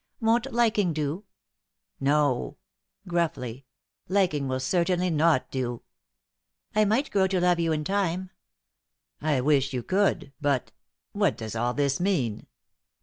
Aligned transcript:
"Won't 0.19 0.51
liking 0.51 0.93
do?" 0.93 1.25
"No," 1.99 2.57
gruffly 3.07 3.65
"liking 4.09 4.47
will 4.47 4.59
certainly 4.59 5.11
not 5.11 5.51
do." 5.51 5.83
"I 6.73 6.85
might 6.85 7.11
grow 7.11 7.27
to 7.27 7.39
love 7.39 7.59
you 7.59 7.71
in 7.71 7.83
time." 7.83 8.31
"I 9.21 9.41
wish 9.41 9.73
you 9.73 9.83
could 9.83 10.33
but 10.41 10.71
what 11.11 11.37
does 11.37 11.55
all 11.55 11.75
this 11.75 11.99
mean?" 11.99 12.47